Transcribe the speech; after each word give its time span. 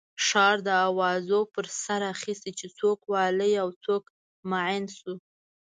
ښار 0.25 0.55
د 0.67 0.69
اوازو 0.87 1.39
پر 1.53 1.65
سر 1.83 2.01
اخستی 2.13 2.51
چې 2.59 2.67
څوک 2.79 2.99
والي 3.13 3.53
او 3.63 3.69
څوک 3.83 4.03
معین 4.49 4.85
شو. 4.97 5.13